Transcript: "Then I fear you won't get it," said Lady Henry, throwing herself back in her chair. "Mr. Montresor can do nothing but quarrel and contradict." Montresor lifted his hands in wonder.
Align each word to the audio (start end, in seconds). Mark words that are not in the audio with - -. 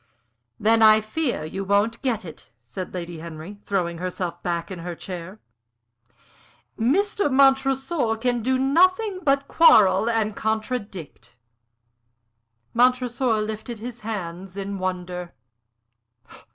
"Then 0.59 0.81
I 0.81 0.99
fear 0.99 1.45
you 1.45 1.63
won't 1.63 2.01
get 2.01 2.25
it," 2.25 2.49
said 2.63 2.91
Lady 2.91 3.19
Henry, 3.19 3.59
throwing 3.63 3.99
herself 3.99 4.41
back 4.41 4.71
in 4.71 4.79
her 4.79 4.95
chair. 4.95 5.39
"Mr. 6.75 7.31
Montresor 7.31 8.15
can 8.17 8.41
do 8.41 8.57
nothing 8.57 9.19
but 9.21 9.47
quarrel 9.47 10.09
and 10.09 10.35
contradict." 10.35 11.35
Montresor 12.73 13.41
lifted 13.43 13.77
his 13.77 13.99
hands 13.99 14.57
in 14.57 14.79
wonder. 14.79 15.35